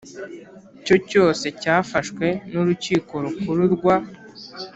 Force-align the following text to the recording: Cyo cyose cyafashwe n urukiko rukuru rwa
Cyo 0.85 0.95
cyose 1.09 1.45
cyafashwe 1.61 2.25
n 2.51 2.53
urukiko 2.61 3.13
rukuru 3.25 3.63
rwa 3.75 3.95